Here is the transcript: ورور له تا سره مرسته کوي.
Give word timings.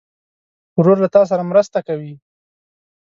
ورور 0.79 0.97
له 1.03 1.09
تا 1.15 1.21
سره 1.29 1.47
مرسته 1.51 1.79
کوي. 1.87 2.13